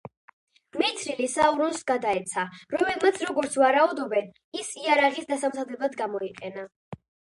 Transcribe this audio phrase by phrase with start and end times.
[0.81, 6.67] მითრილი საურონს გადაეცა, რომელმაც, როგორც ვარაუდობენ, ის იარაღის დასამზადებლად გამოიყენა.